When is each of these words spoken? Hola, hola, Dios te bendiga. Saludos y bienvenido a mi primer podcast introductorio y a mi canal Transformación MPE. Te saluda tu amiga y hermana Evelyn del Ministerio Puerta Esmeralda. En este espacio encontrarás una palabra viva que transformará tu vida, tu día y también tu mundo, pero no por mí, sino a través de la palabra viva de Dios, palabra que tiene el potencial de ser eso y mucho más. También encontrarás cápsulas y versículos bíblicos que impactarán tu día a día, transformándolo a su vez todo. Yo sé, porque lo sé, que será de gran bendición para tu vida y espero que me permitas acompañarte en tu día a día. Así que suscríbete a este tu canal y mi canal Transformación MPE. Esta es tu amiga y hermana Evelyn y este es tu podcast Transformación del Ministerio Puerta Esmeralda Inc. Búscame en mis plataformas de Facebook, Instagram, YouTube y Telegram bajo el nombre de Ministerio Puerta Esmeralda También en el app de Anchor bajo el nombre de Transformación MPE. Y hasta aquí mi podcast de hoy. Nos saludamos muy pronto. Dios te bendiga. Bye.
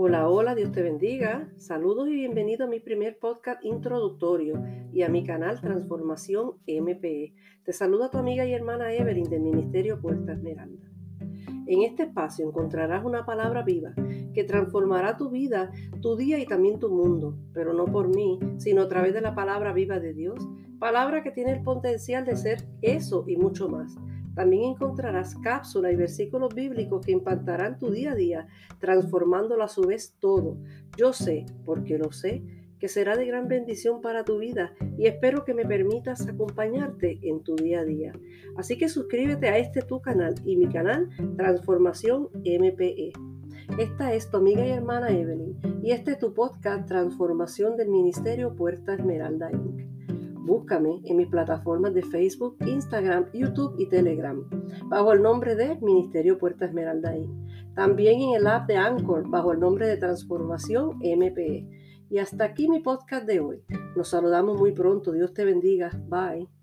Hola, 0.00 0.28
hola, 0.28 0.54
Dios 0.54 0.70
te 0.70 0.80
bendiga. 0.80 1.48
Saludos 1.56 2.08
y 2.08 2.14
bienvenido 2.14 2.66
a 2.66 2.68
mi 2.68 2.78
primer 2.78 3.18
podcast 3.18 3.64
introductorio 3.64 4.62
y 4.92 5.02
a 5.02 5.08
mi 5.08 5.24
canal 5.24 5.60
Transformación 5.60 6.52
MPE. 6.68 7.34
Te 7.64 7.72
saluda 7.72 8.08
tu 8.08 8.16
amiga 8.16 8.46
y 8.46 8.52
hermana 8.52 8.92
Evelyn 8.92 9.28
del 9.28 9.40
Ministerio 9.40 10.00
Puerta 10.00 10.34
Esmeralda. 10.34 10.88
En 11.66 11.82
este 11.82 12.04
espacio 12.04 12.46
encontrarás 12.46 13.04
una 13.04 13.26
palabra 13.26 13.64
viva 13.64 13.92
que 14.32 14.44
transformará 14.44 15.16
tu 15.16 15.30
vida, 15.30 15.72
tu 16.00 16.14
día 16.14 16.38
y 16.38 16.46
también 16.46 16.78
tu 16.78 16.90
mundo, 16.90 17.36
pero 17.52 17.72
no 17.72 17.86
por 17.86 18.06
mí, 18.06 18.38
sino 18.58 18.82
a 18.82 18.88
través 18.88 19.14
de 19.14 19.20
la 19.20 19.34
palabra 19.34 19.72
viva 19.72 19.98
de 19.98 20.14
Dios, 20.14 20.48
palabra 20.78 21.24
que 21.24 21.32
tiene 21.32 21.50
el 21.50 21.64
potencial 21.64 22.24
de 22.24 22.36
ser 22.36 22.68
eso 22.82 23.24
y 23.26 23.36
mucho 23.36 23.68
más. 23.68 23.96
También 24.38 24.70
encontrarás 24.70 25.34
cápsulas 25.34 25.92
y 25.92 25.96
versículos 25.96 26.54
bíblicos 26.54 27.04
que 27.04 27.10
impactarán 27.10 27.76
tu 27.76 27.90
día 27.90 28.12
a 28.12 28.14
día, 28.14 28.46
transformándolo 28.78 29.64
a 29.64 29.68
su 29.68 29.82
vez 29.82 30.14
todo. 30.20 30.56
Yo 30.96 31.12
sé, 31.12 31.44
porque 31.64 31.98
lo 31.98 32.12
sé, 32.12 32.44
que 32.78 32.86
será 32.86 33.16
de 33.16 33.26
gran 33.26 33.48
bendición 33.48 34.00
para 34.00 34.24
tu 34.24 34.38
vida 34.38 34.74
y 34.96 35.08
espero 35.08 35.44
que 35.44 35.54
me 35.54 35.64
permitas 35.64 36.28
acompañarte 36.28 37.18
en 37.22 37.42
tu 37.42 37.56
día 37.56 37.80
a 37.80 37.84
día. 37.84 38.12
Así 38.56 38.78
que 38.78 38.88
suscríbete 38.88 39.48
a 39.48 39.58
este 39.58 39.82
tu 39.82 40.00
canal 40.00 40.36
y 40.44 40.56
mi 40.56 40.68
canal 40.68 41.08
Transformación 41.36 42.28
MPE. 42.44 43.10
Esta 43.76 44.14
es 44.14 44.30
tu 44.30 44.36
amiga 44.36 44.64
y 44.64 44.70
hermana 44.70 45.10
Evelyn 45.10 45.58
y 45.82 45.90
este 45.90 46.12
es 46.12 46.18
tu 46.20 46.32
podcast 46.32 46.86
Transformación 46.86 47.76
del 47.76 47.88
Ministerio 47.88 48.54
Puerta 48.54 48.94
Esmeralda 48.94 49.50
Inc. 49.50 49.97
Búscame 50.48 51.02
en 51.04 51.18
mis 51.18 51.28
plataformas 51.28 51.92
de 51.92 52.02
Facebook, 52.02 52.56
Instagram, 52.66 53.26
YouTube 53.34 53.74
y 53.76 53.86
Telegram 53.86 54.42
bajo 54.88 55.12
el 55.12 55.20
nombre 55.20 55.54
de 55.54 55.76
Ministerio 55.82 56.38
Puerta 56.38 56.64
Esmeralda 56.64 57.14
También 57.74 58.22
en 58.22 58.34
el 58.34 58.46
app 58.46 58.66
de 58.66 58.76
Anchor 58.76 59.28
bajo 59.28 59.52
el 59.52 59.60
nombre 59.60 59.86
de 59.86 59.98
Transformación 59.98 60.98
MPE. 61.00 61.68
Y 62.10 62.18
hasta 62.18 62.44
aquí 62.44 62.66
mi 62.66 62.80
podcast 62.80 63.26
de 63.26 63.40
hoy. 63.40 63.62
Nos 63.94 64.08
saludamos 64.08 64.58
muy 64.58 64.72
pronto. 64.72 65.12
Dios 65.12 65.34
te 65.34 65.44
bendiga. 65.44 65.90
Bye. 66.08 66.57